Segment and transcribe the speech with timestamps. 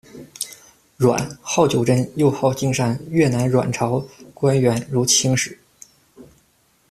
[0.97, 5.55] 阮 𠈅， 号九真，又号靖山，越南阮朝官员，如清使。